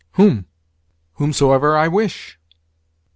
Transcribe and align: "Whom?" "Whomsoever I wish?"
"Whom?" 0.13 0.47
"Whomsoever 1.17 1.77
I 1.77 1.87
wish?" 1.87 2.39